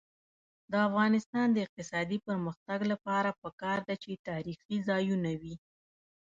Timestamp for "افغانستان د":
0.87-1.57